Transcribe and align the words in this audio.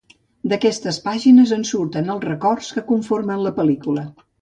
D’aquestes 0.53 0.99
pàgines 1.09 1.53
en 1.59 1.67
surten 1.73 2.11
els 2.17 2.27
records 2.33 2.73
que 2.79 2.87
conformen 2.91 3.45
la 3.49 3.57
pel·lícula. 3.63 4.13